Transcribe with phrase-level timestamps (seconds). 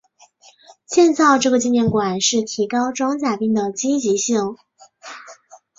[0.87, 4.57] 建造这个纪念馆是提高装甲兵的积极性。